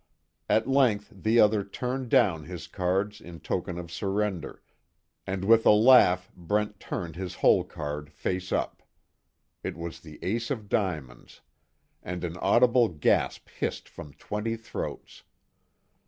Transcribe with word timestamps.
At 0.49 0.67
length 0.67 1.09
the 1.15 1.39
other 1.39 1.63
turned 1.63 2.09
down 2.09 2.45
his 2.45 2.65
cards 2.65 3.21
in 3.21 3.39
token 3.39 3.77
of 3.77 3.91
surrender, 3.91 4.63
and 5.27 5.45
with 5.45 5.63
a 5.63 5.69
laugh 5.69 6.31
Brent 6.35 6.79
turned 6.79 7.15
his 7.15 7.35
hole 7.35 7.63
card 7.63 8.11
face 8.11 8.51
up. 8.51 8.81
It 9.63 9.77
was 9.77 9.99
the 9.99 10.17
Ace 10.23 10.49
of 10.49 10.69
Diamonds, 10.69 11.41
and 12.01 12.23
an 12.23 12.35
audible 12.37 12.87
gasp 12.89 13.47
hissed 13.59 13.87
from 13.87 14.13
twenty 14.13 14.57
throats. 14.57 15.21